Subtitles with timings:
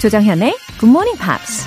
[0.00, 1.66] 조정현의 Good Morning Pops.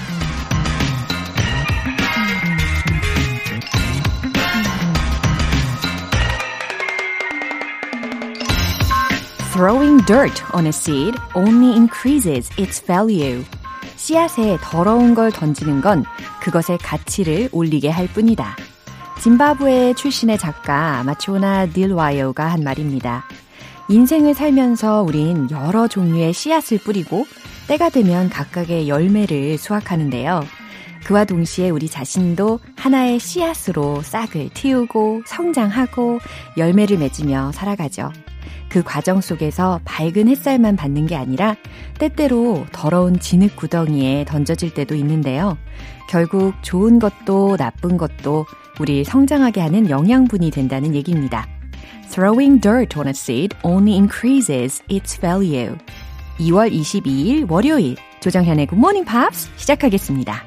[9.51, 13.43] Throwing dirt on a seed only increases its value.
[13.97, 16.05] 씨앗에 더러운 걸 던지는 건
[16.41, 18.55] 그것의 가치를 올리게 할 뿐이다.
[19.19, 23.25] 짐바브웨 출신의 작가 마초나 딜와이어가 한 말입니다.
[23.89, 27.25] 인생을 살면서 우린 여러 종류의 씨앗을 뿌리고
[27.67, 30.45] 때가 되면 각각의 열매를 수확하는데요.
[31.03, 36.19] 그와 동시에 우리 자신도 하나의 씨앗으로 싹을 틔우고 성장하고
[36.57, 38.11] 열매를 맺으며 살아가죠.
[38.69, 41.55] 그 과정 속에서 밝은 햇살만 받는 게 아니라
[41.99, 45.57] 때때로 더러운 진흙 구덩이에 던져질 때도 있는데요.
[46.07, 48.45] 결국 좋은 것도 나쁜 것도
[48.79, 51.47] 우리 성장하게 하는 영양분이 된다는 얘기입니다.
[52.09, 55.77] Throwing dirt on a seed only increases its value.
[56.39, 60.43] 2월 22일 월요일 조정현의 Morning Pops 시작하겠습니다.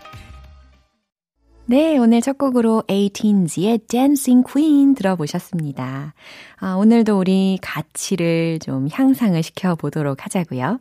[1.67, 6.15] 네, 오늘 첫 곡으로 18Z의 Dancing Queen 들어보셨습니다.
[6.57, 10.79] 아, 오늘도 우리 가치를 좀 향상을 시켜보도록 하자고요.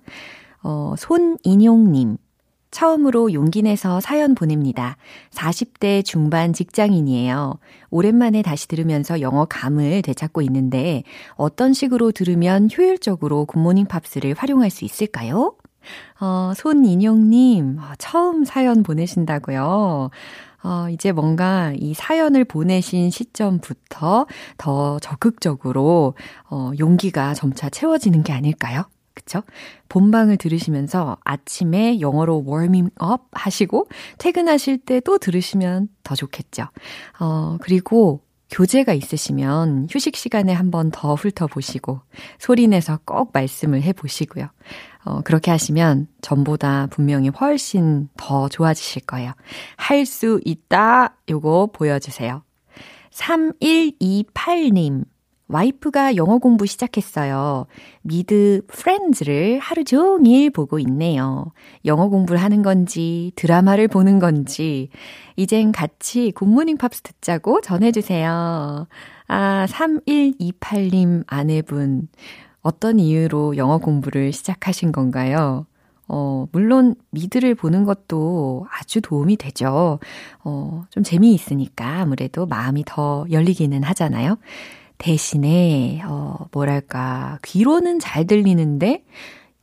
[0.64, 2.18] 어, 손인용님.
[2.74, 4.98] 처음으로 용기 내서 사연 보냅니다.
[5.32, 7.60] 40대 중반 직장인이에요.
[7.92, 11.04] 오랜만에 다시 들으면서 영어 감을 되찾고 있는데
[11.36, 15.56] 어떤 식으로 들으면 효율적으로 굿모닝 팝스를 활용할 수 있을까요?
[16.20, 20.10] 어, 손인용님, 처음 사연 보내신다고요?
[20.64, 24.26] 어, 이제 뭔가 이 사연을 보내신 시점부터
[24.58, 26.16] 더 적극적으로
[26.50, 28.86] 어, 용기가 점차 채워지는 게 아닐까요?
[29.14, 29.44] 그쵸?
[29.90, 36.66] 본방을 들으시면서 아침에 영어로 워밍업 하시고 퇴근하실 때 또 들으시면 더 좋겠죠.
[37.20, 42.02] 어, 그리고 교재가 있으시면 휴식 시간에 한 번 더 훑어보시고
[42.40, 44.48] 소리내서 꼭 말씀을 해보시고요.
[45.06, 49.34] 어, 그렇게 하시면 전보다 분명히 훨씬 더 좋아지실 거예요.
[49.78, 51.18] 할 수 있다.
[51.30, 52.44] 요거 보여주세요.
[53.12, 55.06] 3128님.
[55.54, 57.68] 와이프가 영어 공부 시작했어요.
[58.02, 61.52] 미드 프렌즈를 하루 종일 보고 있네요.
[61.86, 64.90] 영어 공부를 하는 건지, 드라마를 보는 건지,
[65.36, 68.88] 이젠 같이 Good Morning Pops 듣자고 전해주세요.
[69.28, 72.08] 아, 3128님 아내분.
[72.62, 75.68] 어떤 이유로 영어 공부를 시작하신 건가요?
[76.08, 80.00] 어, 물론 미드를 보는 것도 아주 도움이 되죠.
[80.44, 84.38] 어, 좀 재미있으니까 아무래도 마음이 더 열리기는 하잖아요.
[85.04, 89.04] 대신에, 어, 뭐랄까, 귀로는 잘 들리는데,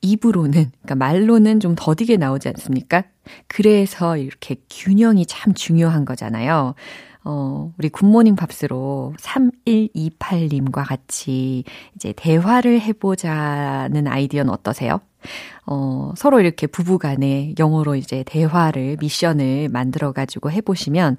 [0.02, 3.04] 입으로는, 그러니까 말로는 좀 더디게 나오지 않습니까?
[3.46, 6.74] 그래서 이렇게 균형이 참 중요한 거잖아요.
[7.24, 11.64] 어, 우리 굿모닝 팝스로 3128님과 같이
[11.94, 15.00] 이제 대화를 해보자는 아이디어는 어떠세요?
[15.64, 21.16] 어, 서로 이렇게 부부 간에 영어로 이제 대화를, 미션을 만들어가지고 해보시면,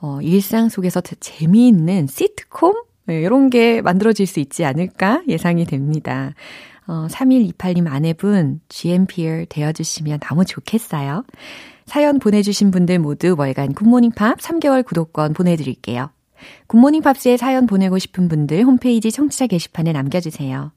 [0.00, 2.74] 어, 일상 속에서 재미있는 시트콤?
[3.06, 6.34] 네, 이런 게 만들어질 수 있지 않을까 예상이 됩니다.
[6.86, 11.24] 어, 3128님 아내분 GMPer 되어주시면 너무 좋겠어요.
[11.86, 16.10] 사연 보내주신 분들 모두 월간 Good Morning Pops 3개월 구독권 보내드릴게요.
[16.66, 20.72] Good Morning Pops에 사연 보내고 싶은 분들 홈페이지 청취자 게시판에 남겨주세요.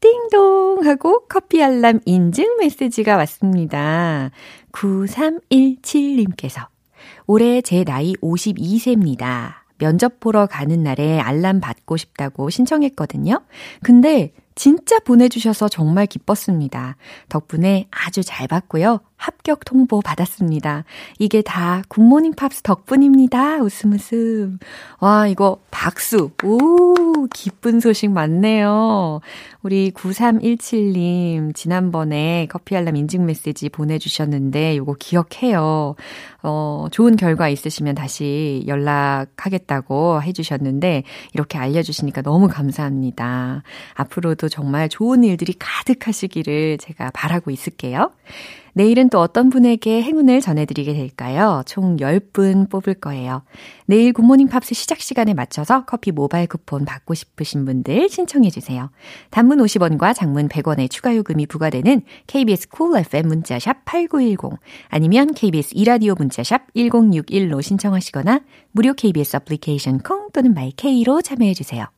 [0.00, 4.30] 띵동 하고 커피 알람 인증 메시지가 왔습니다.
[4.72, 6.66] 9317님께서
[7.26, 9.67] 올해 제 나이 52세입니다.
[9.78, 13.40] 면접 보러 가는 날에 알람 받고 싶다고 신청했거든요.
[13.82, 16.96] 근데 진짜 보내주셔서 정말 기뻤습니다.
[17.28, 18.98] 덕분에 아주 잘 봤고요.
[19.18, 20.84] 합격 통보 받았습니다.
[21.18, 23.58] 이게 다 Good Morning Pops 덕분입니다.
[23.58, 24.58] 웃음 웃음.
[25.00, 26.30] 와, 이거 박수.
[26.44, 29.20] 오, 기쁜 소식 많네요.
[29.62, 35.96] 우리 9317님, 지난번에 커피 알람 인증 메시지 보내주셨는데, 요거 기억해요.
[36.44, 41.02] 어, 좋은 결과 있으시면 다시 연락하겠다고 해주셨는데,
[41.34, 43.64] 이렇게 알려주시니까 너무 감사합니다.
[43.94, 48.12] 앞으로도 정말 좋은 일들이 가득하시기를 제가 바라고 있을게요.
[48.78, 51.62] 내일은 또 어떤 분에게 행운을 전해드리게 될까요?
[51.66, 53.42] 총 10분 뽑을 거예요.
[53.86, 58.90] 내일 Good Morning Pops 시작 시간에 맞춰서 커피 모바일 쿠폰 받고 싶으신 분들 신청해주세요.
[59.30, 64.60] 단문 50원과 장문 100원의 추가 요금이 부과되는 KBS Cool FM 문자샵 8910
[64.90, 71.97] 아니면 KBS 이라디오 문자샵 1061로 신청하시거나 무료 KBS 애플리케이션 콩 또는 my K로 참여해주세요.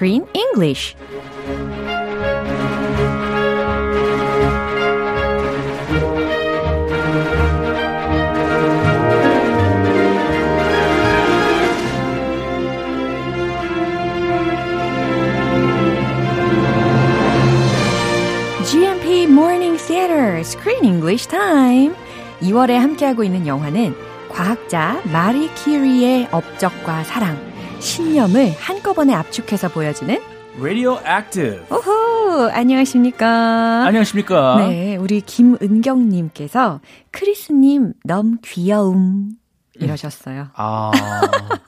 [0.00, 0.96] Screen English.
[18.64, 21.94] GMP Morning Theater Screen English Time.
[22.40, 23.94] 2월에 함께하고 있는 영화는
[24.30, 27.49] 과학자 마리 키리의 업적과 사랑,
[27.80, 30.18] 신념을 한꺼번에 압축해서 보여주는
[30.58, 31.60] Radioactive.
[31.70, 33.84] 오호, 안녕하십니까?
[33.86, 34.68] 안녕하십니까?
[34.68, 36.80] 네, 우리 김은경님께서
[37.10, 39.30] 크리스님 너무 귀여움
[39.76, 40.48] 이러셨어요.
[40.54, 40.90] 아,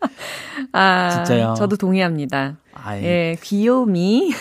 [0.73, 1.55] 아, 진짜요?
[1.57, 2.57] 저도 동의합니다.
[2.75, 4.33] 아이, 예, 귀요미.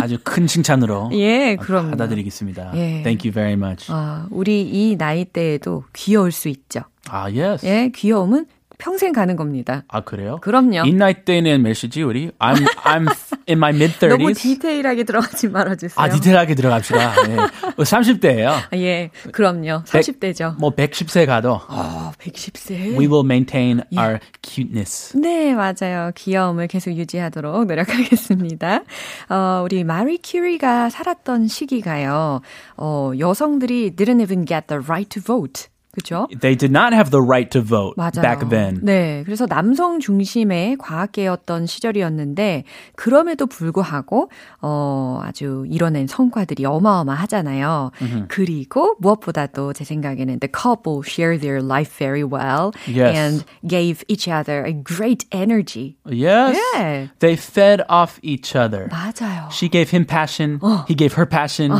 [0.00, 1.90] 아주 큰 칭찬으로 예, 그럼.
[1.90, 2.70] 받아드리겠습니다.
[2.74, 3.02] 예.
[3.02, 3.88] Thank you very much.
[3.92, 6.80] 아, 우리 이 나이 때에도 귀여울 수 있죠.
[7.10, 7.66] 아, yes.
[7.66, 8.46] 예, 귀여움은
[8.78, 9.84] 평생 가는 겁니다.
[9.88, 10.38] 아, 그래요?
[10.40, 10.84] 그럼요.
[10.86, 12.30] 이 나이 때는 몇이지, 우리?
[12.38, 13.08] I'm, I'm
[13.48, 14.08] in my mid 30s.
[14.08, 15.94] 너무 디테일하게 들어가지 말아주세요.
[15.96, 17.14] 아, 디테일하게 들어갑시다.
[17.30, 17.36] 예.
[17.76, 18.48] 30대예요.
[18.48, 19.82] 아, 예, 그럼요.
[19.84, 20.56] 30대죠.
[20.58, 22.96] 뭐 110세 가도 아, 110세.
[22.96, 23.98] we will maintain 예.
[23.98, 25.16] our cuteness.
[25.18, 26.12] 네, 맞아요.
[26.14, 28.82] 귀여움을 계속 유지하도록 노력하겠습니다.
[29.28, 32.40] 어, 우리 마리 큐리가 살았던 시기가요.
[32.76, 35.68] 어, 여성들이 didn't even get the right to vote.
[35.92, 36.28] 그죠?
[36.40, 38.22] They did not have the right to vote 맞아요.
[38.22, 38.78] back then.
[38.82, 39.22] 네.
[39.24, 42.64] 그래서 남성 중심의 과학계였던 시절이었는데,
[42.94, 44.30] 그럼에도 불구하고,
[44.60, 47.90] 어, 아주 이뤄낸 성과들이 어마어마하잖아요.
[48.28, 53.16] 그리고 무엇보다도 제 생각에는 the couple shared their life very well Yes.
[53.18, 55.96] and gave each other a great energy.
[56.06, 56.56] Yes.
[56.76, 57.08] 예.
[57.18, 58.88] They fed off each other.
[58.90, 59.48] 맞아요.
[59.50, 60.60] She gave him passion.
[60.86, 61.72] He gave her passion.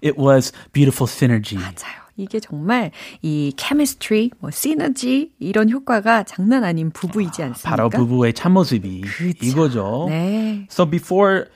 [0.00, 1.56] It was beautiful synergy.
[1.58, 2.05] 맞아요.
[2.16, 2.90] 이게 정말
[3.22, 7.68] 이 chemistry, 뭐 synergy 이런 효과가 장난 아닌 부부이지 않습니까?
[7.70, 9.38] 바로 부부의 참모습이 그쵸.
[9.42, 10.06] 이거죠.
[10.08, 10.66] 네.
[10.70, 11.46] So before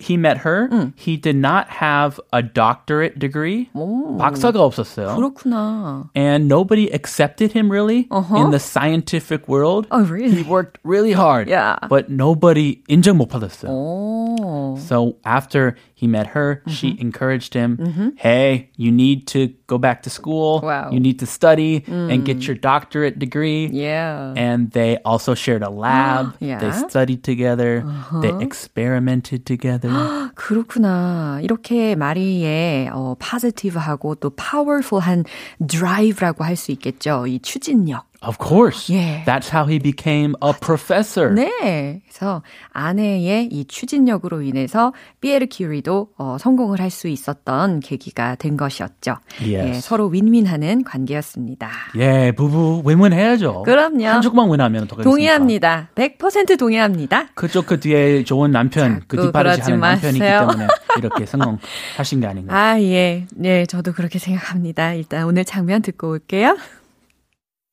[0.00, 3.68] he met her, he did not have a doctorate degree.
[3.74, 5.16] 오, 박사가 없었어요.
[5.16, 6.10] 그렇구나.
[6.14, 8.36] And nobody accepted him really Uh-huh.
[8.44, 9.88] in the scientific world.
[9.90, 10.30] Oh, really?
[10.30, 11.48] He worked really hard.
[11.48, 11.74] Yeah.
[11.88, 13.68] But nobody 인정 못 받았어요.
[13.72, 14.76] 오.
[14.78, 20.09] So after he met her, she encouraged him, hey, you need to go back to
[20.09, 20.61] school.
[20.61, 20.91] Wow.
[20.91, 23.67] You need to study and get your doctorate degree.
[23.67, 24.33] Yeah.
[24.35, 26.35] And they also shared a lab.
[26.39, 26.59] Yeah.
[26.59, 27.83] They studied together.
[28.21, 29.89] They experimented together.
[30.35, 31.39] 그렇구나.
[31.41, 35.25] 이렇게 마리의 어, positive하고 또 powerful한
[35.65, 37.27] drive라고 할 수 있겠죠.
[37.27, 38.05] 이 추진력.
[38.22, 38.88] Of course.
[38.92, 39.24] Yeah.
[39.24, 41.34] That's how he became a professor.
[41.34, 42.02] 네.
[42.08, 49.16] 그래서 아내의 이 추진력으로 인해서 피에르 큐리도 어, 성공을 할 수 있었던 계기가 된 것이었죠.
[49.40, 49.68] Yes.
[49.68, 51.70] 예, 서로 윈윈하는 관계였습니다.
[51.96, 53.62] 예, 부부 윈윈 해야죠.
[53.62, 54.06] 그럼요.
[54.06, 55.90] 한쪽만 윈하면 더 동의합니다.
[55.94, 57.28] 100% 동의합니다.
[57.34, 60.26] 그쪽 그 뒤에 좋은 남편, 그 뒷바라지 하는 남편이 있기.
[60.28, 60.66] 때문에
[60.98, 62.52] 이렇게 성공하신 게 아닌가.
[62.58, 63.26] 아, 예.
[63.34, 64.92] 네, 저도 그렇게 생각합니다.
[64.94, 66.56] 일단 오늘 장면 듣고 올게요.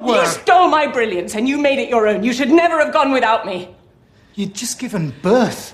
[0.06, 2.24] You stole my brilliance and you made it your own.
[2.24, 3.76] You should never have gone without me.
[4.36, 5.74] You'd just given birth.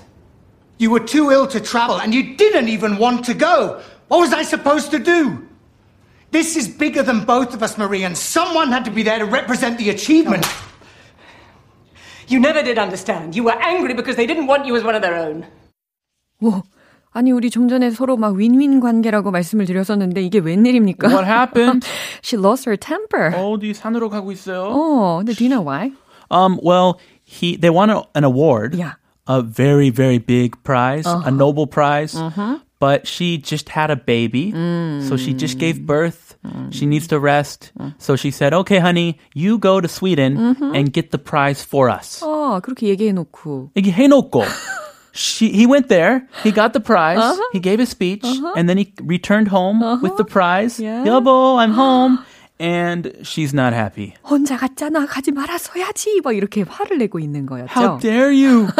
[0.78, 3.80] You were too ill to travel, and you didn't even want to go.
[4.08, 5.46] What was I supposed to do?
[6.30, 9.24] This is bigger than both of us, Marie, and someone had to be there to
[9.24, 10.44] represent the achievement.
[12.26, 13.36] You never did understand.
[13.36, 15.46] You were angry because they didn't want you as one of their own.
[16.42, 16.62] 오,
[17.16, 21.08] 아니 우리 좀 전에 서로 막 윈윈 관계라고 말씀을 드렸었는데 이게 웬일입니까?
[21.08, 21.86] What happened?
[22.22, 23.32] She lost her temper.
[23.36, 24.64] 어디 산으로 가고 있어요?
[24.64, 25.92] 어, 근데 do you know why?
[26.30, 28.74] Um, well, he they won an award.
[28.74, 28.94] Yeah.
[29.26, 32.18] A very very big prize, a Nobel Prize.
[32.80, 34.50] But she just had a baby,
[35.08, 36.36] so she just gave birth.
[36.70, 37.72] She needs to rest.
[37.96, 40.36] So she said, "Okay, honey, you go to Sweden
[40.74, 43.70] and get the prize for us." 어, 그렇게 얘기해 놓고.
[43.76, 44.42] 이게 해놓고
[45.13, 46.27] she he went there.
[46.43, 47.39] He got the prize.
[47.53, 50.79] He gave a speech, and then he returned home with the prize.
[50.79, 51.03] Yeah.
[51.05, 52.19] 여보, I'm home.
[52.61, 54.13] And she's not happy.
[54.21, 55.05] 혼자 갔잖아.
[55.05, 56.19] 가지 말았어야지.
[56.25, 57.71] 막 이렇게 화를 내고 있는 거였죠.
[57.71, 58.67] How dare you?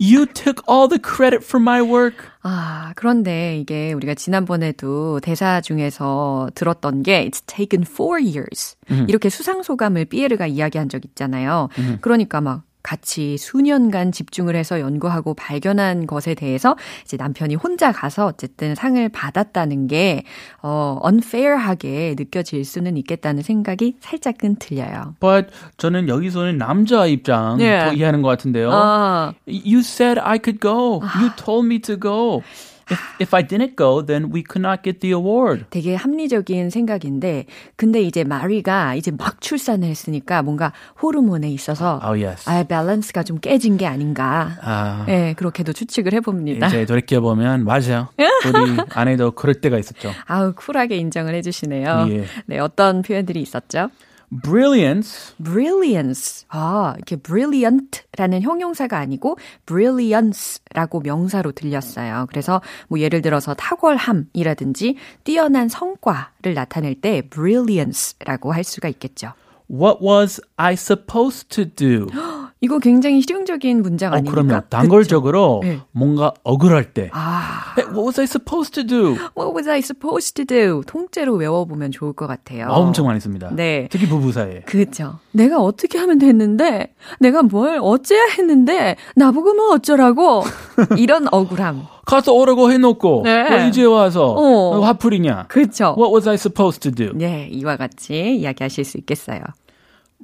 [0.00, 2.16] you took all the credit for my work.
[2.42, 8.76] 아, 그런데 이게 우리가 지난번에도 대사 중에서 들었던 게 It's taken four years.
[9.06, 11.68] 이렇게 수상소감을 삐에르가 이야기한 적 있잖아요.
[12.00, 18.75] 그러니까 막 같이 수년간 집중을 해서 연구하고 발견한 것에 대해서 이제 남편이 혼자 가서 어쨌든
[18.75, 20.23] 상을 받았다는 게
[20.61, 25.15] 어, unfair하게 느껴질 수는 있겠다는 생각이 살짝은 들려요.
[25.19, 27.79] But 저는 여기서는 남자 입장 예.
[27.79, 28.69] 더 이해하는 것 같은데요.
[28.71, 29.33] 아.
[29.47, 31.01] You said I could go.
[31.19, 32.43] You told me to go.
[32.91, 35.65] If, if I didn't go, then we could not get the award.
[35.71, 42.47] 되게 합리적인 생각인데, 근데 이제 마리가 이제 막 출산을 했으니까 뭔가 호르몬에 있어서 Oh, yes.
[42.49, 44.51] 아 밸런스가 좀 깨진 게 아닌가.
[44.61, 46.67] 아, 네, 그렇게도 추측을 해봅니다.
[46.67, 48.09] 이제 돌이켜 보면 맞아요.
[48.17, 50.11] 우리 아내도 그럴 때가 있었죠.
[50.27, 52.07] 아우 쿨하게 인정을 해주시네요.
[52.09, 52.25] 예.
[52.45, 53.89] 네, 어떤 표현들이 있었죠?
[54.43, 56.45] Brilliance brilliance.
[56.49, 62.25] 아, 이렇게 brilliant라는 형용사가 아니고 brilliance라고 명사로 들렸어요.
[62.29, 69.33] 그래서 뭐 예를 들어서 탁월함이라든지 뛰어난 성과를 나타낼 때 brilliance라고 할 수가 있겠죠.
[69.69, 72.07] What was I supposed to do?
[72.65, 74.41] 이거 굉장히 실용적인 문장 어, 아닙니까?
[74.41, 74.61] 그럼요.
[74.69, 75.79] 단골적으로 네.
[75.91, 77.11] 뭔가 억울할 때.
[77.13, 79.15] 아, what was I supposed to do?
[79.37, 80.81] what was I supposed to do?
[80.87, 82.65] 통째로 외워보면 좋을 것 같아요.
[82.65, 83.51] 아, 엄청 많이 씁니다.
[83.53, 83.87] 네.
[83.91, 84.61] 특히 부부 사이에.
[84.61, 85.19] 그죠.
[85.31, 90.43] 내가 어떻게 하면 됐는데, 내가 뭘 어째야 했는데, 나보고 뭐 어쩌라고.
[90.97, 91.83] 이런 억울함.
[92.05, 93.49] 가서 오라고 해놓고 네.
[93.49, 94.79] 왜 이제 와서 어.
[94.79, 95.45] 화풀이냐?
[95.49, 95.95] 그쵸.
[95.97, 97.15] What was I supposed to do?
[97.15, 99.41] 네, 이와 같이 이야기하실 수 있겠어요.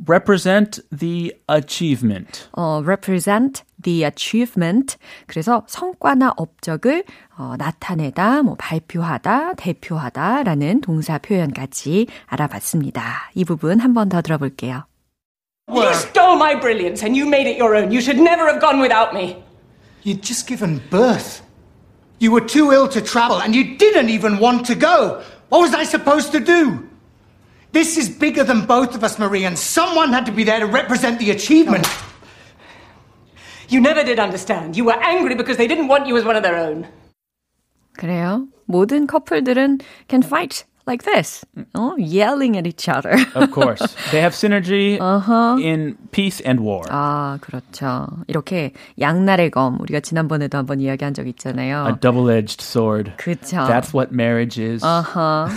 [0.06, 2.48] Represent the achievement.
[2.52, 4.98] 어, represent the achievement.
[5.26, 7.04] 그래서 성과나 업적을
[7.38, 13.30] 어, 나타내다, 뭐 발표하다, 대표하다라는 동사 표현까지 알아봤습니다.
[13.34, 14.84] 이 부분 한 번 더 들어볼게요.
[15.68, 17.90] You stole my brilliance and you made it your own.
[17.90, 19.42] You should never have gone without me.
[20.04, 21.40] You'd just given birth.
[22.20, 25.20] You were too ill to travel, and you didn't even want to go.
[25.48, 26.86] What was I supposed to do?
[27.72, 30.66] This is bigger than both of us, Marie, and someone had to be there to
[30.66, 31.86] represent the achievement.
[33.68, 34.76] You never did understand.
[34.76, 36.86] You were angry because they didn't want you as one of their own.
[37.98, 38.48] 그래요.
[38.66, 39.78] 모든 커플들은
[40.08, 41.45] can fight like this.
[41.73, 43.13] 어, yelling at each other.
[43.35, 43.81] Of course.
[44.11, 44.99] they have synergy
[45.61, 46.83] in peace and war.
[46.89, 48.07] 아, 그렇죠.
[48.27, 51.85] 이렇게 양날의 검 우리가 지난번에도 한번 이야기한 적 있잖아요.
[51.87, 53.11] A double-edged sword.
[53.17, 53.57] 그렇죠.
[53.67, 54.83] That's what marriage is.
[54.83, 55.47] 어허.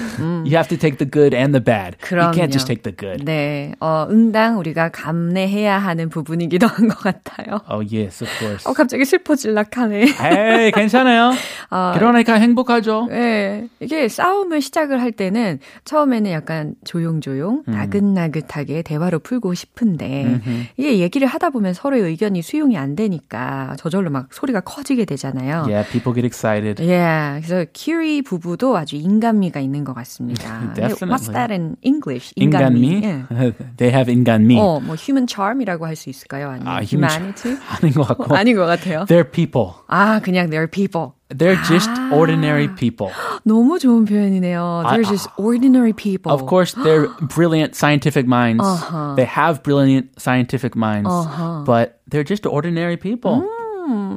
[0.45, 1.97] You have to take the good and the bad.
[2.01, 2.33] You 그럼요.
[2.33, 3.25] can't just take the good.
[3.25, 7.61] 네, 어, 응당 우리가 감내해야 하는 부분이기도 한 것 같아요.
[7.71, 8.69] Oh yes, of course.
[8.69, 10.05] 어, 갑자기 슬퍼질락하네.
[10.05, 11.33] 에이, 괜찮아요.
[11.71, 13.07] 결혼하니까 행복하죠.
[13.09, 20.41] 네, 이게 싸움을 시작을 할 때는 처음에는 약간 조용조용, 나긋나긋하게 대화로 풀고 싶은데
[20.77, 25.63] 이게 얘기를 하다 보면 서로의 의견이 수용이 안 되니까 저절로 막 소리가 커지게 되잖아요.
[25.67, 26.83] Yeah, people get excited.
[26.83, 30.59] Yeah, 그래서 큐리 부부도 아주 인간미가 있는 것 같습니다.
[30.75, 31.33] 근데 What's Definitely.
[31.35, 32.33] that in English?
[32.37, 33.03] 인간미?
[33.05, 33.25] 예.
[33.77, 34.59] They have 인간미.
[34.59, 36.51] 어, 뭐 human charm이라고 할 수 있을까요?
[36.51, 37.57] 아니면 아, human humanity?
[37.71, 38.35] 아닌 것 같고.
[38.35, 39.05] 아닌 것 같아요.
[39.07, 39.75] They're people.
[39.87, 41.13] 아, 그냥 they're people.
[41.30, 43.12] They're just ordinary people.
[43.46, 44.84] 너무 좋은 표현이네요.
[44.90, 46.32] They're just ordinary people.
[46.32, 48.64] Of course, they're brilliant scientific minds.
[49.16, 51.10] They have brilliant scientific minds,
[51.66, 53.46] but they're just ordinary people.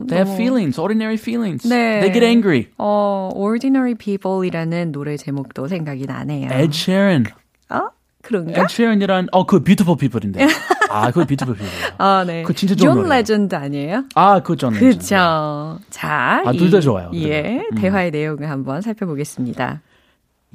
[0.06, 1.64] they have feelings, ordinary feelings.
[1.64, 2.00] 네.
[2.00, 2.68] They get angry.
[2.78, 6.50] 어, ordinary people이라는 노래 제목도 생각이 나네요.
[6.50, 7.26] Ed Sheeran.
[7.70, 7.88] 어?
[8.22, 8.52] 그런가?
[8.52, 10.46] Ed Sheeran이란 어, 그 beautiful people인데.
[10.89, 11.93] 아, 그 beautiful people.
[11.97, 12.41] 아, 네.
[12.43, 13.13] 그거 진짜 좋은 존 노래예요.
[13.15, 14.03] 레전드 아니에요?
[14.15, 14.73] 아, 그 존.
[14.73, 15.79] 그죠.
[15.89, 17.11] 자, 아, 이- 둘다 좋아요.
[17.15, 19.81] 예, 대화의 내용을 한번 살펴보겠습니다.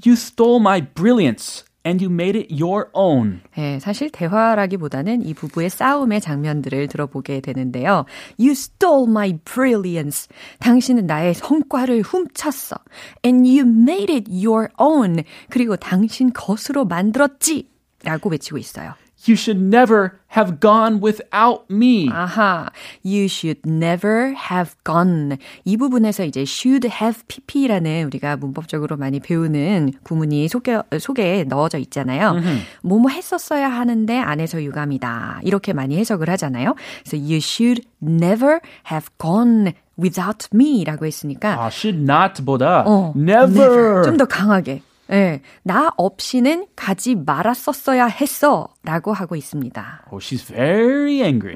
[0.06, 3.40] You stole my brilliance and you made it your own.
[3.56, 8.04] 네, 사실 대화라기보다는 이 부부의 싸움의 장면들을 들어보게 되는데요.
[8.38, 10.28] You stole my brilliance.
[10.60, 12.76] 당신은 나의 성과를 훔쳤어.
[13.24, 15.24] And you made it your own.
[15.50, 17.68] 그리고 당신 것으로 만들었지.
[18.04, 18.94] 라고 외치고 있어요.
[19.24, 22.08] You should never have gone without me.
[22.10, 22.70] 아하,
[23.04, 25.36] you should never have gone.
[25.64, 32.34] 이 부분에서 이제 should have pp라는 우리가 문법적으로 많이 배우는 구문이 소개, 소개에 넣어져 있잖아요.
[32.82, 35.40] 뭐뭐 했었어야 하는데 안에서 유감이다.
[35.44, 36.74] 이렇게 많이 해석을 하잖아요.
[37.04, 38.58] 그래서 you should never
[38.90, 44.02] have gone without me 라고 했으니까 아, should not보다 어, never.
[44.02, 44.82] 좀더 강하게.
[45.12, 48.68] 예, 나 없이는 가지 말았었어야 했어.
[48.82, 50.06] 라고 하고 있습니다.
[50.10, 51.54] Oh, she's very angry.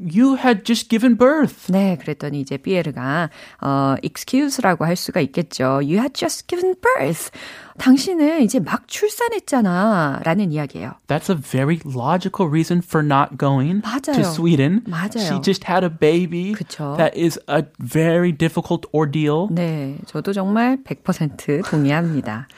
[0.00, 1.72] You had just given birth.
[1.72, 3.30] 네, 그랬더니 이제 피에르가
[3.62, 5.80] 어 excuse라고 할 수가 있겠죠.
[5.80, 7.30] You had just given birth.
[7.78, 10.92] 당신은 이제 막 출산했잖아라는 이야기예요.
[11.06, 14.20] That's a very logical reason for not going 맞아요.
[14.20, 14.82] to Sweden.
[14.86, 15.24] 맞아요.
[15.24, 16.52] She just had a baby.
[16.52, 16.94] 그쵸.
[16.98, 19.48] That is a very difficult ordeal.
[19.50, 22.48] 네, 저도 정말 100% 동의합니다.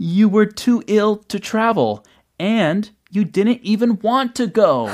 [0.00, 2.02] You were too ill to travel
[2.40, 4.89] and You didn't even want to go.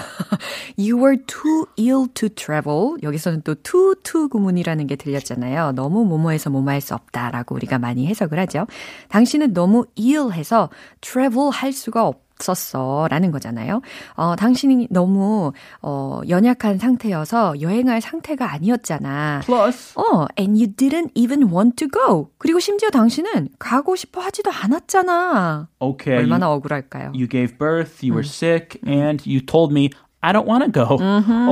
[0.76, 2.98] You were too ill to travel.
[3.02, 5.72] 여기서는 또 too to 구문이라는 게 들렸잖아요.
[5.72, 8.68] 너무 뭐뭐해서 뭐뭐 할 수 없다라고 우리가 많이 해석을 하죠.
[9.08, 10.70] 당신은 너무 ill해서
[11.02, 13.08] travel 할 수가 없 없었어.
[13.10, 13.82] 라는 거잖아요.
[14.16, 19.42] 어, 당신이 너무, 어, 연약한 상태여서 여행할 상태가 아니었잖아.
[19.46, 22.30] Plus, 어, and you didn't even want to go.
[22.38, 25.68] 그리고 심지어 당신은 가고 싶어 하지도 않았잖아.
[25.80, 27.12] okay, 얼마나 you, 억울할까요?
[27.14, 29.90] you gave birth, you were sick, and you told me
[30.22, 31.00] I don't want to go.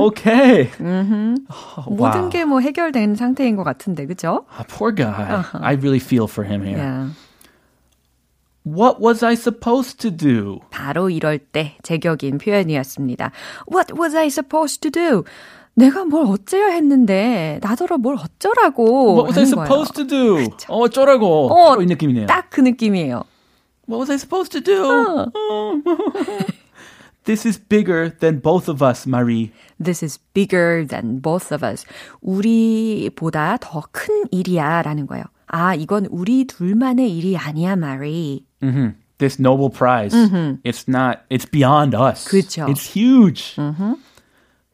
[0.08, 0.68] Okay.
[0.80, 2.28] Oh, 모든 wow.
[2.28, 4.44] 게뭐 해결된 상태인 것 같은데, 그죠?
[4.50, 5.42] Ah, poor guy.
[5.54, 6.76] I really feel for him here.
[6.76, 7.08] Yeah.
[8.76, 10.60] What was I supposed to do?
[10.70, 13.30] 바로 이럴 때 제격인 표현이었습니다.
[13.72, 15.24] What was I supposed to do?
[15.74, 19.66] 내가 뭘 어째야 했는데 나더러 뭘 어쩌라고 What was I 하는 거예요.
[19.66, 20.54] supposed to do?
[20.68, 21.52] 어, 어쩌라고.
[21.52, 22.26] 어, 이 느낌이네요.
[22.26, 23.22] 딱 그 느낌이에요.
[23.88, 25.30] What was I supposed to do?
[27.24, 29.52] this is bigger than both of us, Marie.
[29.82, 31.84] This is bigger than both of us.
[32.20, 35.24] 우리보다 더 큰 일이야 라는 거예요.
[35.48, 38.44] 아, 이건 우리 둘만의 일이 아니야, 마리.
[38.62, 40.14] hmm This Nobel Prize,
[40.62, 42.28] it's not, it's beyond us.
[42.28, 42.66] 그쵸.
[42.68, 43.56] It's huge.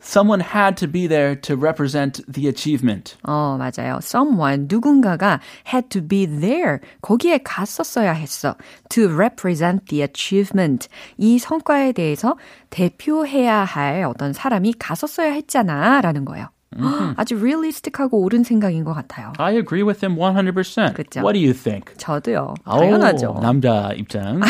[0.05, 3.17] Someone had to be there to represent the achievement.
[3.23, 4.01] 어, 맞아요.
[4.03, 6.81] Someone, 누군가가 had to be there.
[7.01, 8.55] 거기에 갔었어야 했어.
[8.91, 10.89] To represent the achievement.
[11.17, 12.37] 이 성과에 대해서
[12.69, 16.03] 대표해야 할 어떤 사람이 갔었어야 했잖아.
[16.03, 16.49] 라는 거예요.
[17.17, 19.33] 아주 realistic하고 옳은 생각인 것 같아요.
[19.39, 20.95] I agree with him 100%.
[20.95, 21.21] 그쵸.
[21.21, 21.97] What do you think?
[21.97, 22.55] 저도요.
[22.65, 23.35] 당연하죠.
[23.39, 24.41] 오, 남자 입장.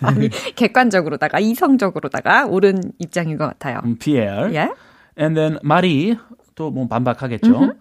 [0.00, 3.80] 아니, 객관적으로다가, 이성적으로다가 옳은 입장인 것 같아요.
[3.84, 4.52] 음, Pierre.
[4.52, 4.74] Yeah?
[5.18, 6.16] And then Marie,
[6.54, 7.74] 또뭐 반박하겠죠.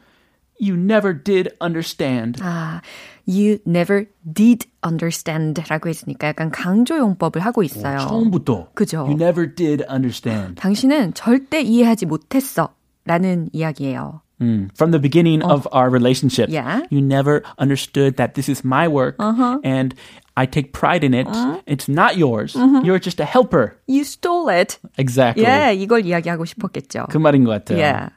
[0.59, 2.39] You never did understand.
[2.43, 2.81] 아,
[3.27, 7.97] you never did understand 라고 했으니까 약간 강조 용법을 하고 있어요.
[7.97, 8.69] 처음부터.
[8.75, 8.99] 그죠.
[8.99, 10.55] You never did understand.
[10.61, 12.75] 당신은 절대 이해하지 못했어.
[13.06, 14.20] 라는 이야기예요.
[14.40, 14.68] Mm.
[14.76, 16.82] From the beginning of our relationship, Yeah.
[16.90, 19.16] you never understood that this is my work
[19.64, 19.94] and
[20.36, 21.26] I take pride in it.
[21.64, 22.52] It's not yours.
[22.84, 23.78] You're just a helper.
[23.86, 24.76] You stole it.
[24.98, 25.46] Exactly.
[25.46, 27.06] 예, 이걸 이야기하고 싶었겠죠.
[27.08, 27.78] 그 말인 것 같아요.
[27.78, 28.10] Yeah.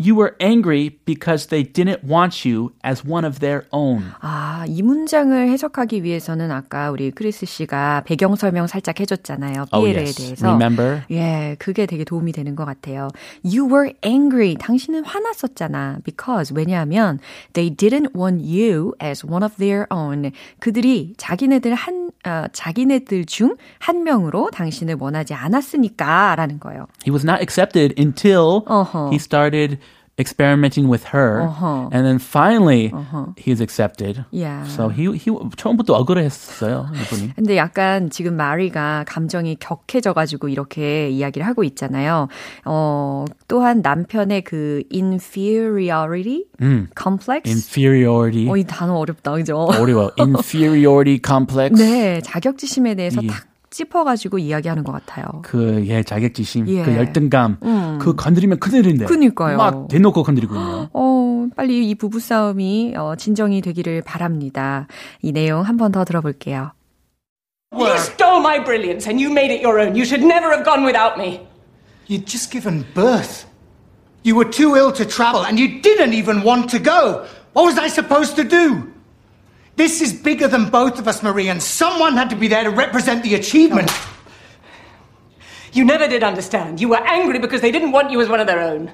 [0.00, 4.12] You were angry because they didn't want you as one of their own.
[4.20, 9.66] 아, 이 문장을 해석하기 위해서는 아까 우리 크리스 씨가 배경 설명 살짝 해줬잖아요.
[9.72, 10.14] Oh, 피에르에 yes.
[10.16, 10.46] 대해서.
[10.46, 11.02] Remember?
[11.10, 13.08] 예, 그게 되게 도움이 되는 것 같아요.
[13.42, 14.54] You were angry.
[14.54, 15.98] 당신은 화났었잖아.
[16.04, 17.18] Because 왜냐하면
[17.54, 20.30] they didn't want you as one of their own.
[20.60, 26.86] 그들이 자기네들 한 어, 자기네들 중 한 명으로 당신을 원하지 않았으니까라는 거예요.
[27.04, 29.10] He was not accepted until Uh-huh.
[29.10, 29.78] he started
[30.19, 31.89] experimenting with her, Uh-huh.
[31.91, 32.93] and then finally
[33.37, 34.23] he is accepted.
[34.31, 34.63] Yeah.
[34.67, 37.33] So he he 처음부터 억울했어요 이분이.
[37.35, 42.27] 근데 약간 지금 마리가 감정이 격해져가지고 이렇게 이야기를 하고 있잖아요.
[42.65, 46.43] 어, 또한 남편의 그 inferiority
[46.97, 47.49] complex.
[47.49, 48.47] Inferiority.
[48.49, 49.57] 어, 이 단어 어렵다, 그죠?
[49.57, 50.11] 어려워.
[50.19, 51.81] Inferiority complex.
[51.81, 53.27] 네, 자격지심에 대해서 예.
[53.73, 55.25] 탁 짚어가지고 이야기하는 것 같아요.
[55.41, 56.83] 그, 예, 자격지심, 예.
[56.83, 57.57] 그 열등감,
[57.99, 59.05] 그 건드리면 큰일인데.
[59.05, 59.57] 그니까요.
[59.57, 60.89] 막 대놓고 건드리고 있네요.
[60.93, 64.87] 어, 빨리 이 부부싸움이 어, 진정이 되기를 바랍니다.
[65.21, 66.71] 이 내용 한 번 더 들어볼게요.
[67.75, 69.95] You stole my brilliance and you made it your own.
[69.97, 71.41] You should never have gone without me.
[72.07, 73.45] You'd just given birth.
[74.23, 77.25] You were too ill to travel, and you didn't even want to go.
[77.53, 78.92] What was I supposed to do?
[79.75, 82.69] This is bigger than both of us, Marie, and someone had to be there to
[82.69, 83.89] represent the achievement.
[83.91, 84.09] Oh.
[85.73, 86.79] You never did understand.
[86.79, 88.91] You were angry because they didn't want you as one of their own.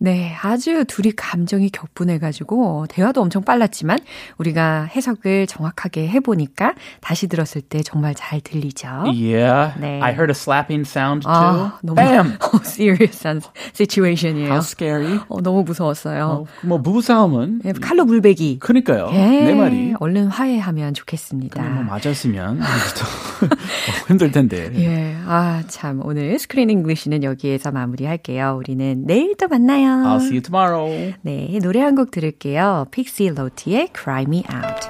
[0.00, 3.98] 네, 아주 둘이 감정이 격분해가지고 대화도 엄청 빨랐지만
[4.38, 8.88] 우리가 해석을 정확하게 해보니까 다시 들었을 때 정말 잘 들리죠.
[9.06, 9.74] Yeah.
[9.80, 10.00] 네.
[10.00, 11.32] I heard a slapping sound too.
[11.34, 12.36] 아, 너무 Bam!
[12.38, 13.40] 어, serious한
[13.74, 14.48] situation이에요.
[14.48, 15.18] How scary.
[15.28, 16.46] 어, 너무 무서웠어요.
[16.62, 18.60] 뭐 부부싸움은 예, 칼로 물베기.
[18.60, 19.10] 그니까요.
[19.12, 19.94] 예, 내 말이.
[19.98, 21.60] 얼른 화해하면 좋겠습니다.
[21.62, 22.58] 뭐 맞았으면
[23.40, 24.70] 또 어, 힘들 텐데.
[24.76, 28.54] 예, 아, 참, 오늘 Screen English는 여기에서 마무리할게요.
[28.56, 29.87] 우리는 내일 또 만나요.
[29.88, 31.14] I'll see you tomorrow.
[31.22, 32.86] 네, 노래 한 곡 들을게요.
[32.90, 34.88] Pixie Lott의 Cry Me Out.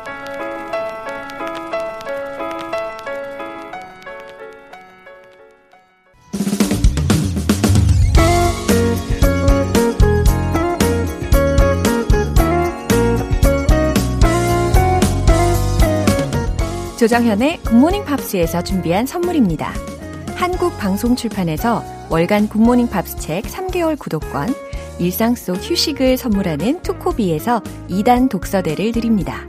[16.99, 19.73] 조정현의 굿모닝 팝스에서 준비한 선물입니다.
[20.35, 24.49] 한국 방송 출판에서 월간 굿모닝 팝스 책 3개월 구독권,
[24.99, 29.47] 일상 속 휴식을 선물하는 투코비에서 2단 독서대를 드립니다.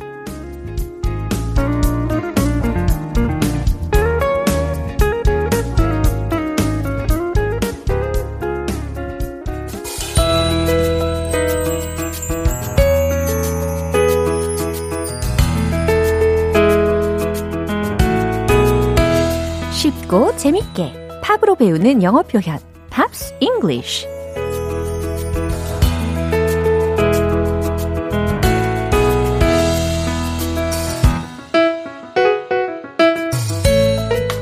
[19.72, 24.19] 쉽고 재밌게 팝으로 배우는 영어 표현 Pops English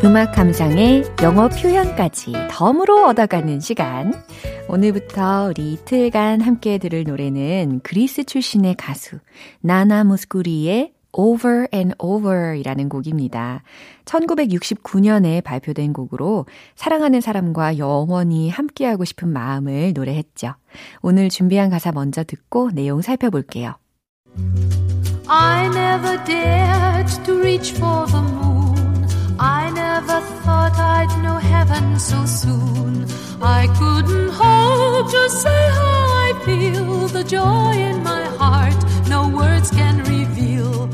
[0.04, 4.14] 음악 감상에 영어 표현까지 덤으로 얻어가는 시간.
[4.68, 9.18] 오늘부터 우리 이틀간 함께 들을 노래는 그리스 출신의 가수
[9.60, 13.64] 나나 무스쿠리의 Over and Over 이라는 곡입니다.
[14.06, 20.54] 1969년에 발표된 곡으로 사랑하는 사람과 영원히 함께하고 싶은 마음을 노래했죠.
[21.02, 23.74] 오늘 준비한 가사 먼저 듣고 내용 살펴볼게요.
[25.28, 28.47] I never dared to reach for the moon.
[29.40, 33.06] I never thought I'd know heaven so soon.
[33.42, 37.08] I couldn't hope to say how I feel.
[37.08, 38.76] The joy in my heart,
[39.10, 40.90] no words can reveal.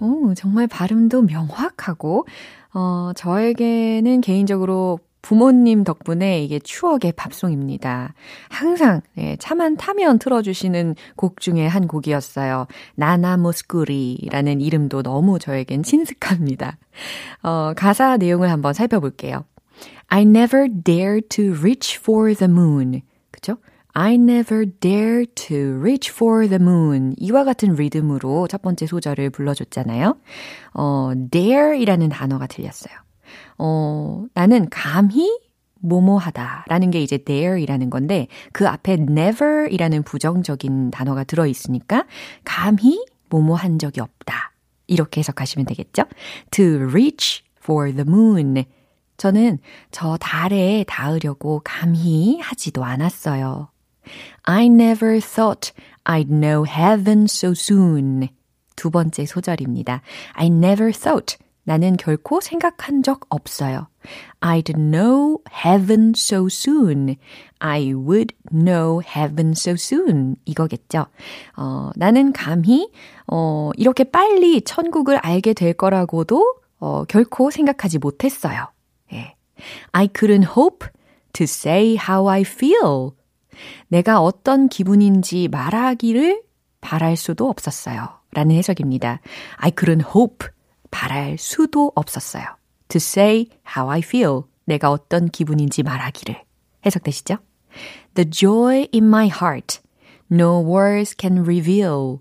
[0.00, 2.26] 오, 정말 발음도 명확하고,
[2.72, 8.14] 어, 저에게는 개인적으로 부모님 덕분에 이게 추억의 팝송입니다.
[8.48, 12.66] 항상 네, 차만 타면 틀어주시는 곡 중에 한 곡이었어요.
[12.94, 16.78] 나나 모스쿠리라는 이름도 너무 저에겐 친숙합니다.
[17.42, 19.44] 어, 가사 내용을 한번 살펴볼게요.
[20.06, 23.02] I never dare to reach for the moon.
[23.30, 23.58] 그죠?
[23.92, 27.14] I never dare to reach for the moon.
[27.18, 30.16] 이와 같은 리듬으로 첫 번째 소절을 불러줬잖아요.
[30.72, 33.07] 어, dare이라는 단어가 들렸어요.
[33.58, 35.38] 어, 나는 감히
[35.80, 42.04] 뭐뭐하다 라는 게 이제 dare이라는 건데 그 앞에 never이라는 부정적인 단어가 들어 있으니까
[42.44, 44.52] 감히 뭐뭐한 적이 없다.
[44.86, 46.04] 이렇게 해석하시면 되겠죠?
[46.50, 48.64] To reach for the moon.
[49.18, 49.58] 저는
[49.90, 53.68] 저 달에 닿으려고 감히 하지도 않았어요.
[54.44, 55.72] I never thought
[56.04, 58.28] I'd know heaven so soon.
[58.76, 60.02] 두 번째 소절입니다.
[60.32, 61.36] I never thought.
[61.68, 63.88] 나는 결코 생각한 적 없어요.
[64.40, 67.16] I'd know heaven so soon.
[67.58, 70.36] I would know heaven so soon.
[70.46, 71.08] 이거겠죠.
[71.58, 72.90] 어, 나는 감히,
[73.26, 78.72] 어, 이렇게 빨리 천국을 알게 될 거라고도, 어, 결코 생각하지 못했어요.
[79.12, 79.34] 예.
[79.92, 80.88] I couldn't hope
[81.34, 83.10] to say how I feel.
[83.88, 86.44] 내가 어떤 기분인지 말하기를
[86.80, 88.08] 바랄 수도 없었어요.
[88.32, 89.20] 라는 해석입니다.
[89.58, 90.48] I couldn't hope.
[90.90, 92.44] 바랄 수도 없었어요.
[92.88, 94.42] To say how I feel.
[94.64, 96.42] 내가 어떤 기분인지 말하기를.
[96.86, 97.38] 해석되시죠?
[98.14, 99.80] The joy in my heart.
[100.30, 102.18] No words can reveal.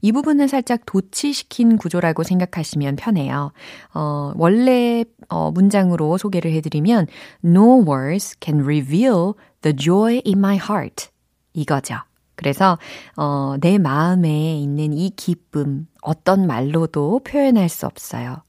[0.00, 3.52] 이 부분은 살짝 도치시킨 구조라고 생각하시면 편해요.
[3.94, 7.06] 어, 원래 어, 문장으로 소개를 해드리면
[7.44, 11.08] No words can reveal the joy in my heart.
[11.52, 11.96] 이거죠.
[12.36, 12.78] 그래서
[13.16, 18.42] 어, 내 마음에 있는 이 기쁨 어떤 말로도 표현할 수 없어요.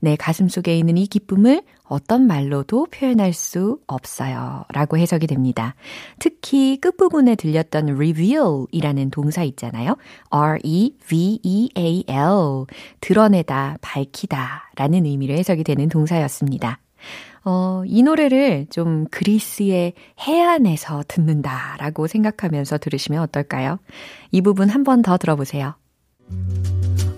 [0.00, 4.64] 내 가슴 속에 있는 이 기쁨을 어떤 말로도 표현할 수 없어요.
[4.72, 5.74] 라고 해석이 됩니다.
[6.18, 9.96] 특히 끝부분에 들렸던 reveal 이라는 동사 있잖아요.
[10.30, 11.46] R-E-V-E-A-L.
[13.00, 16.80] 드러내다, 밝히다 라는 의미로 해석이 되는 동사였습니다.
[17.48, 23.78] 어, 이 노래를 좀 그리스의 해안에서 듣는다라고 생각하면서 들으시면 어떨까요?
[24.32, 25.74] 이 부분 한 번 더 들어보세요.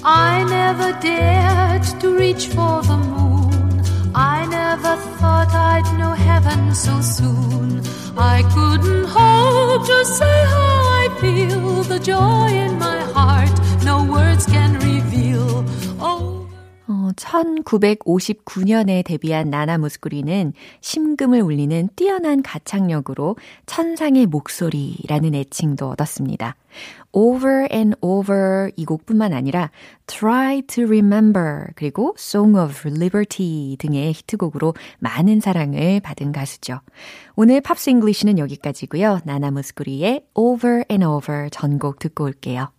[0.04, 3.82] I never dared to reach for the moon.
[4.14, 7.80] I never thought I'd know heaven so soon.
[8.16, 11.82] I couldn't hope to say how I feel.
[11.84, 13.52] The joy in my heart,
[13.84, 14.76] no words can.
[14.76, 14.77] Oh.
[17.18, 26.56] 1959년에 데뷔한 나나 무스쿠리는 심금을 울리는 뛰어난 가창력으로 천상의 목소리라는 애칭도 얻었습니다.
[27.12, 29.70] Over and Over 이 곡뿐만 아니라
[30.06, 36.80] Try to Remember 그리고 Song of Liberty 등의 히트곡으로 많은 사랑을 받은 가수죠.
[37.34, 39.20] 오늘 Pops English는 여기까지고요.
[39.24, 42.70] 나나 무스쿠리의 Over and Over 전곡 듣고 올게요.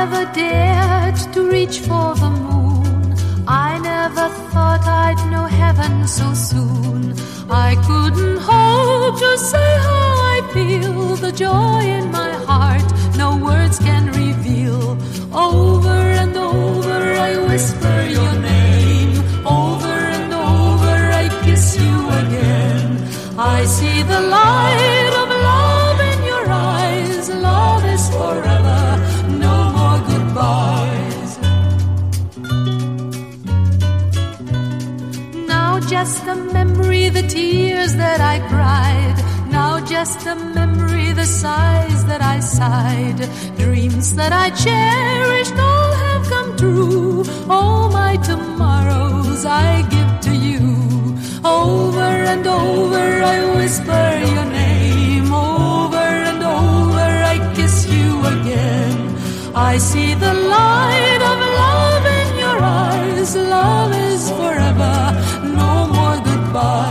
[0.00, 3.14] Never dared to reach for the moon.
[3.66, 7.00] I never thought I'd know heaven so soon.
[7.66, 11.16] I couldn't hope to say how I feel.
[11.24, 12.88] The joy in my heart,
[13.22, 14.82] no words can reveal.
[15.50, 19.12] Over and over I whisper your name.
[19.62, 22.86] Over and over I kiss you again.
[23.56, 24.67] I see the light
[36.08, 39.16] just a memory, the tears that I cried.
[39.50, 43.20] Now just a memory, the sighs that I sighed.
[43.58, 47.24] Dreams that I cherished all have come true.
[47.50, 50.64] All my tomorrows I give to you.
[51.44, 55.30] Over and over I whisper your name.
[55.30, 58.96] Over and over I kiss you again.
[59.54, 63.36] I see the light of love in your eyes.
[63.36, 65.27] Love is forever.
[66.58, 66.88] No.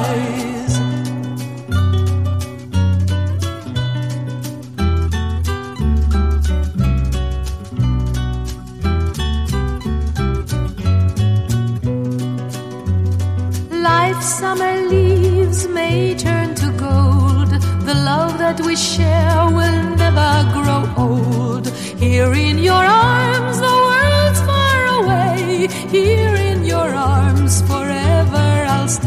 [13.71, 17.49] Life's summer leaves may turn to gold.
[17.87, 21.67] The love that we share will never grow old.
[21.99, 25.67] Here in your arms, the world's far away.
[25.89, 26.46] Here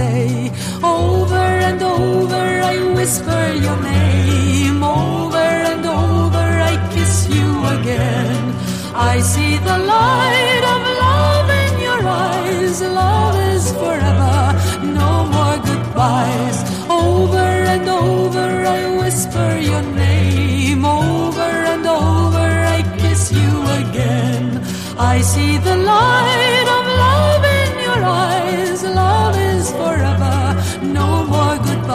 [0.01, 0.51] Stay.
[0.83, 4.83] Over and over, I whisper your name.
[4.83, 8.55] Over and over, I kiss you again.
[8.95, 12.81] I see the light of love in your eyes.
[12.81, 14.39] Love is forever,
[15.01, 16.59] no more goodbyes.
[16.89, 20.83] Over and over, I whisper your name.
[20.83, 24.65] Over and over, I kiss you again.
[24.97, 26.90] I see the light of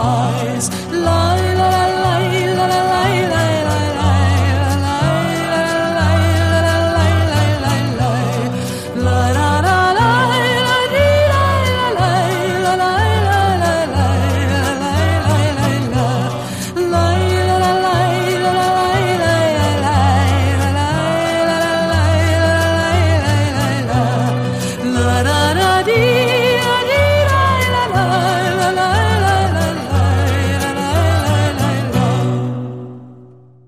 [0.05, 0.74] eyes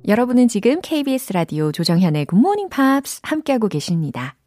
[0.08, 4.38] 여러분은 지금 KBS 라디오 조정현의 굿모닝 팝스 함께하고 계십니다.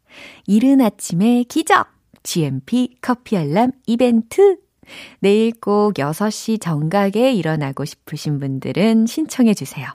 [0.47, 1.85] 이른 아침의 기적!
[2.23, 4.57] GMP 커피 알람 이벤트!
[5.19, 9.87] 내일 꼭 6시 정각에 일어나고 싶으신 분들은 신청해 주세요.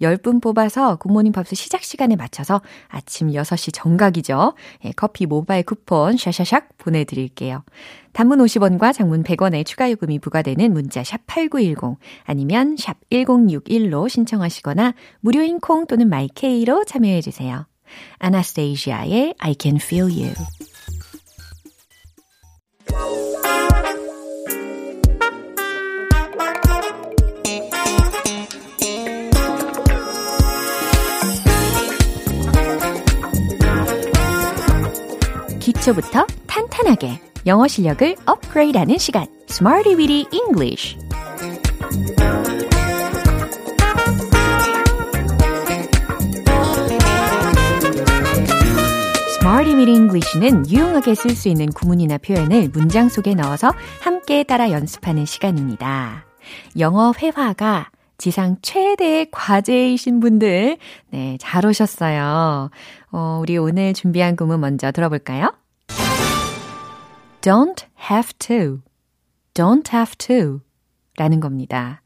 [0.00, 4.54] 10분 뽑아서 굿모닝 팝스 시작 시간에 맞춰서 아침 6시 정각이죠.
[4.84, 7.64] 예, 커피 모바일 쿠폰 샤샤샥 보내드릴게요.
[8.12, 15.58] 단문 50원과 장문 100원의 추가 요금이 부과되는 문자 샵 8910 아니면 샵 1061로 신청하시거나 무료인
[15.60, 17.66] 콩 또는 마이케이로 참여해 주세요.
[18.18, 20.32] 아나스테이시아의 I can feel you.
[35.84, 40.96] 기초부터 탄탄하게 영어 실력을 업그레이드하는 시간 Smarty Weedy English
[49.28, 55.26] Smarty Weedy English는 유용하게 쓸 수 있는 구문이나 표현을 문장 속에 넣어서 함께 따라 연습하는
[55.26, 56.24] 시간입니다.
[56.78, 60.78] 영어 회화가 지상 최대의 과제이신 분들,
[61.10, 62.70] 네, 잘 오셨어요.
[63.12, 65.50] 어, 우리 오늘 준비한 구문 먼저 들어볼까요?
[67.44, 68.80] Don't have to.
[69.52, 70.62] Don't have to.
[71.18, 72.00] 라는 겁니다.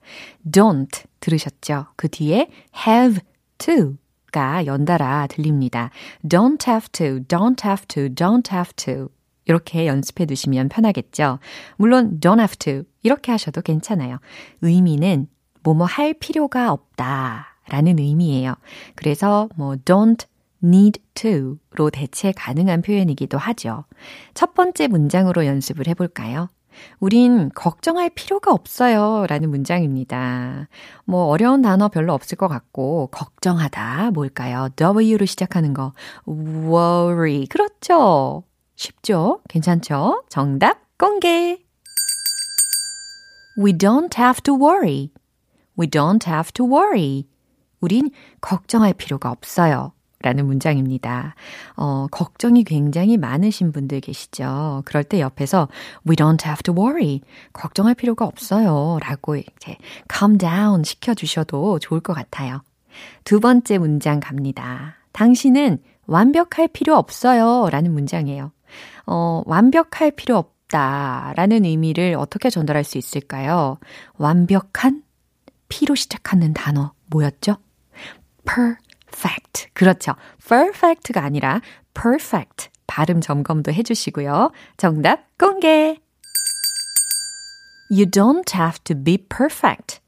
[0.45, 1.87] Don't 들으셨죠?
[1.95, 2.49] 그 뒤에
[2.89, 3.21] have
[3.59, 3.99] to.
[4.33, 5.91] 가 연달아 들립니다.
[6.27, 9.11] Don't have to, don't have to, don't have to.
[9.45, 11.39] 이렇게 연습해 두시면 편하겠죠.
[11.77, 14.19] 물론 don't have to 이렇게 하셔도 괜찮아요.
[14.61, 15.29] 의미는
[15.63, 18.57] 뭐뭐 할 필요가 없다 라는 의미예요.
[18.97, 20.27] 그래서 뭐 don't
[20.63, 23.85] need to로 대체 가능한 표현이기도 하죠.
[24.35, 26.49] 첫 번째 문장으로 연습을 해볼까요?
[27.01, 29.27] 우린 걱정할 필요가 없어요.
[29.29, 30.69] 라는 문장입니다.
[31.05, 34.13] 뭐, 어려운 단어 별로 없을 것 같고, 걱정하다.
[34.13, 34.69] 뭘까요?
[34.77, 35.93] W로 시작하는 거.
[36.27, 37.47] worry.
[37.47, 38.45] 그렇죠.
[38.77, 39.41] 쉽죠?
[39.49, 40.23] 괜찮죠?
[40.29, 41.59] 정답 공개.
[43.61, 45.11] We don't have to worry.
[45.79, 47.27] We don't have to worry.
[47.81, 49.93] 우린 걱정할 필요가 없어요.
[50.21, 51.35] 라는 문장입니다.
[51.77, 54.83] 어, 걱정이 굉장히 많으신 분들 계시죠.
[54.85, 55.69] 그럴 때 옆에서
[56.09, 57.21] we don't have to worry.
[57.53, 58.99] 걱정할 필요가 없어요.
[59.01, 59.77] 라고 이제
[60.13, 62.63] calm down 시켜 주셔도 좋을 것 같아요.
[63.23, 64.97] 두 번째 문장 갑니다.
[65.13, 67.69] 당신은 완벽할 필요 없어요.
[67.71, 68.51] 라는 문장이에요.
[69.07, 71.33] 어, 완벽할 필요 없다.
[71.37, 73.79] 라는 의미를 어떻게 전달할 수 있을까요?
[74.17, 75.03] 완벽한
[75.69, 77.57] P로 시작하는 단어 뭐였죠?
[79.11, 79.69] Perfect.
[79.73, 80.15] 그렇죠.
[80.47, 81.61] perfect가 아니라
[81.95, 82.71] perfect.
[82.87, 84.51] 발음 점검도 해주시고요.
[84.77, 85.99] 정답 공개.
[87.91, 90.01] You don't have to be perfect.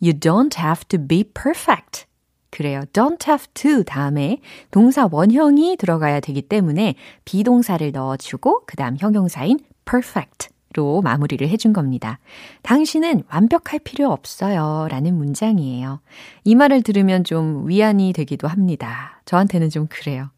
[0.00, 2.06] You don't have to be perfect.
[2.50, 2.82] 그래요.
[2.92, 4.38] don't have to 다음에
[4.70, 12.18] 동사 원형이 들어가야 되기 때문에 비동사를 넣어주고 그 다음 형용사인 perfect 로 마무리를 해준 겁니다.
[12.62, 14.88] 당신은 완벽할 필요 없어요.
[14.90, 16.00] 라는 문장이에요.
[16.44, 19.20] 이 말을 들으면 좀 위안이 되기도 합니다.
[19.24, 20.30] 저한테는 좀 그래요.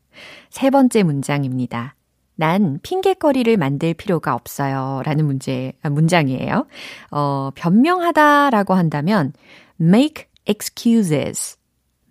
[0.51, 1.95] 세 번째 문장입니다.
[2.37, 5.03] 난 핑계거리를 만들 필요가 없어요.
[5.05, 6.67] 라는 문제, 아, 문장이에요.
[7.11, 9.33] 어, 변명하다 라고 한다면
[9.81, 11.57] make excuses.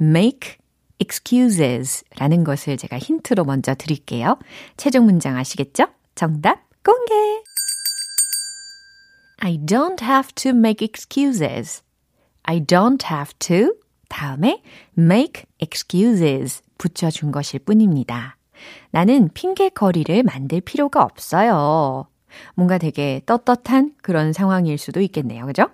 [0.02, 0.56] make
[1.00, 4.38] excuses 라는 것을 제가 힌트로 먼저 드릴게요.
[4.78, 5.88] 최종 문장 아시겠죠?
[6.16, 7.33] 정답 공개!
[9.46, 11.84] I don't have to make excuses.
[12.44, 13.74] I don't have to
[14.08, 14.64] 다음에
[14.98, 18.38] make excuses 붙여준 것일 뿐입니다.
[18.92, 22.08] 나는 핑계거리를 만들 필요가 없어요.
[22.56, 25.46] 뭔가 되게 떳떳한 그런 상황일 수도 있겠네요.
[25.46, 25.68] 그죠?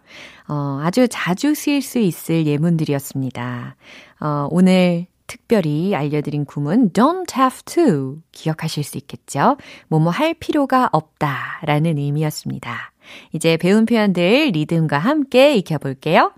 [0.48, 3.76] 어, 아주 자주 쓰일 수 있을 예문들이었습니다.
[4.20, 9.58] 어, 오늘 특별히 알려드린 구문 don't have to 기억하실 수 있겠죠?
[9.90, 12.94] 뭐뭐 할 필요가 없다 라는 의미였습니다.
[13.33, 16.33] 이제 배운 표현들 리듬과 함께 익혀볼게요.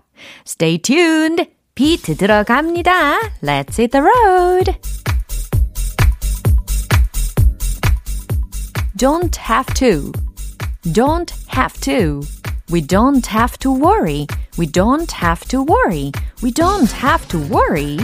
[0.45, 1.49] Stay tuned!
[1.75, 3.19] 비트 들어갑니다.
[3.43, 4.73] Let's hit the road!
[8.97, 10.11] don't have to.
[10.91, 12.23] Don't have to.
[12.69, 14.25] We don't have to worry.
[14.57, 16.11] We don't have to worry.
[16.41, 17.97] We don't have to worry.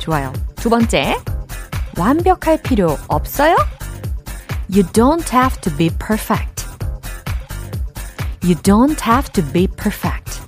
[0.00, 0.32] 좋아요.
[0.56, 1.16] 두 번째.
[1.96, 3.56] 완벽할 필요 없어요?
[4.68, 6.47] You don't have to be perfect.
[8.42, 10.40] You don't have to be perfect.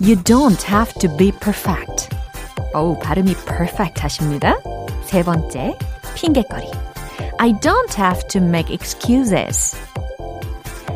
[0.00, 2.10] You don't have to be perfect.
[2.74, 4.56] 어우, 발음이 perfect 하십니다.
[5.04, 5.78] 세 번째,
[6.14, 6.70] 핑계거리.
[7.38, 9.74] I don't have to make excuses.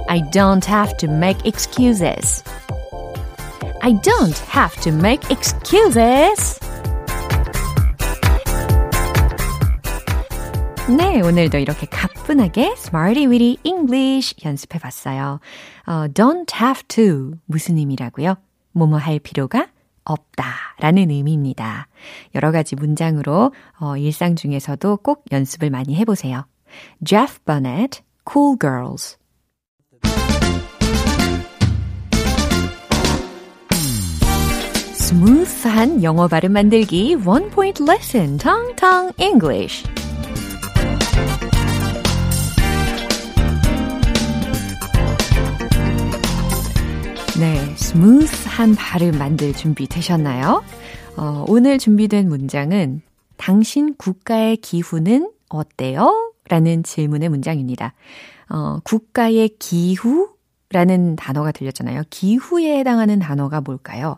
[0.08, 2.42] I don't have to make excuses.
[3.82, 6.58] I don't have to make excuses.
[10.87, 15.39] 네, 오늘도 이렇게 가뿐하게 Smarty Weedy English 연습해 봤어요.
[15.87, 18.35] 어, don't have to 무슨 의미라고요?
[18.73, 19.67] 뭐뭐 할 필요가
[20.03, 20.45] 없다
[20.79, 21.87] 라는 의미입니다.
[22.35, 26.45] 여러 가지 문장으로 어, 일상 중에서도 꼭 연습을 많이 해보세요.
[27.03, 29.17] Jeff Burnett, Cool Girls.
[34.93, 39.83] 스무스한 영어 발음 만들기 One Point Lesson, Tong Tong English.
[47.95, 50.65] 스무스한 발음 만들 준비 되셨나요?
[51.15, 53.01] 어, 오늘 준비된 문장은
[53.37, 56.33] 당신 국가의 기후는 어때요?
[56.49, 57.93] 라는 질문의 문장입니다.
[58.49, 62.01] 어, 국가의 기후라는 단어가 들렸잖아요.
[62.09, 64.17] 기후에 해당하는 단어가 뭘까요?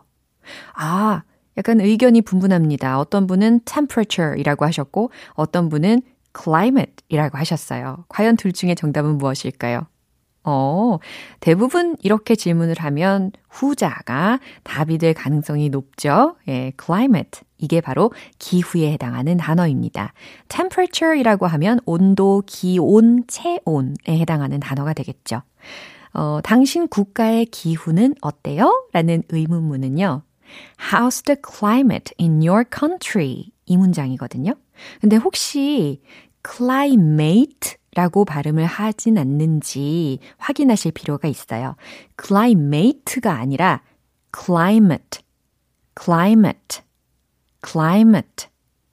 [0.74, 1.22] 아,
[1.56, 2.98] 약간 의견이 분분합니다.
[2.98, 6.02] 어떤 분은 temperature이라고 하셨고, 어떤 분은
[6.36, 8.06] climate이라고 하셨어요.
[8.08, 9.86] 과연 둘 중에 정답은 무엇일까요?
[10.50, 10.98] 어,
[11.40, 16.36] 대부분 이렇게 질문을 하면 후자가 답이 될 가능성이 높죠.
[16.48, 17.42] 예, climate.
[17.58, 20.14] 이게 바로 기후에 해당하는 단어입니다.
[20.48, 25.42] temperature이라고 하면 온도, 기온, 체온에 해당하는 단어가 되겠죠.
[26.14, 28.86] 어, 당신 국가의 기후는 어때요?
[28.94, 30.22] 라는 의문문은요.
[30.90, 33.50] How's the climate in your country?
[33.66, 34.54] 이 문장이거든요.
[35.02, 36.00] 근데 혹시
[36.42, 41.74] climate 라고 발음을 하진 않는지 확인하실 필요가 있어요.
[42.16, 43.82] climate가 아니라
[44.32, 45.20] climate,
[46.00, 46.82] climate,
[47.66, 48.46] climate.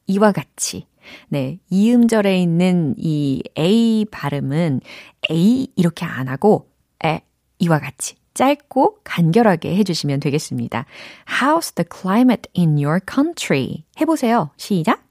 [0.07, 0.87] 이와 같이.
[1.29, 1.59] 네.
[1.69, 4.81] 이음절에 있는 이 A 발음은
[5.29, 6.71] A 이렇게 안 하고
[7.05, 7.21] 에,
[7.59, 10.85] 이와 같이 짧고 간결하게 해주시면 되겠습니다.
[11.27, 13.83] How's the climate in your country?
[14.01, 14.49] 해보세요.
[14.57, 15.03] 시작.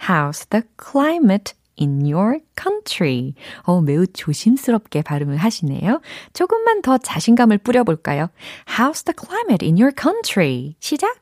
[0.00, 3.34] How's the climate in your country.
[3.62, 6.00] 어, 매우 조심스럽게 발음을 하시네요.
[6.32, 8.28] 조금만 더 자신감을 뿌려볼까요?
[8.76, 10.76] How's the climate in your country?
[10.80, 11.16] 시작!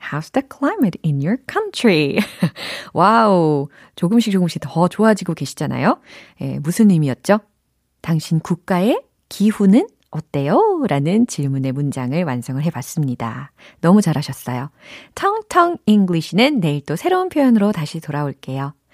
[0.00, 2.18] How's the climate in your country?
[2.94, 3.68] 와우.
[3.96, 5.98] 조금씩 조금씩 더 좋아지고 계시잖아요.
[6.40, 7.40] 예, 무슨 의미였죠?
[8.00, 10.84] 당신 국가의 기후는 어때요?
[10.88, 13.52] 라는 질문의 문장을 완성을 해봤습니다.
[13.80, 14.70] 너무 잘하셨어요.
[15.14, 18.72] 텅텅 English는 내일 또 새로운 표현으로 다시 돌아올게요.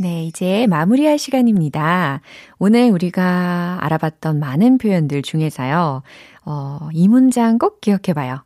[0.00, 2.20] 네, 이제 마무리할 시간입니다.
[2.60, 6.02] 오늘 우리가 알아봤던 많은 표현들 중에서요,
[6.44, 8.44] 어, 이 문장 꼭 기억해 봐요.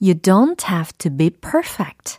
[0.00, 2.18] You don't have to be perfect.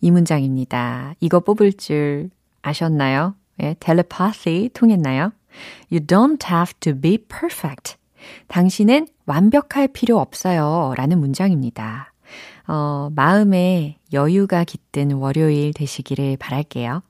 [0.00, 1.14] 이 문장입니다.
[1.18, 2.30] 이거 뽑을 줄
[2.62, 3.34] 아셨나요?
[3.60, 5.32] 예, 텔레파시 통했나요?
[5.90, 7.96] You don't have to be perfect.
[8.46, 10.94] 당신은 완벽할 필요 없어요.
[10.96, 12.11] 라는 문장입니다.
[12.66, 17.02] 어, 마음에 여유가 깃든 월요일 되시기를 바랄게요.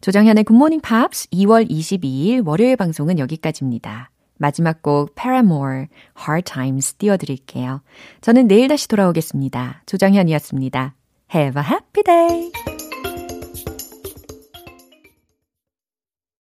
[0.00, 4.10] 조정현의 굿모닝 팝스 2월 22일 월요일 방송은 여기까지입니다.
[4.36, 5.86] 마지막 곡 Paramore,
[6.18, 7.82] Hard Times 띄워드릴게요.
[8.20, 9.82] 저는 내일 다시 돌아오겠습니다.
[9.86, 10.94] 조정현이었습니다.
[11.34, 12.73] Have a happy day!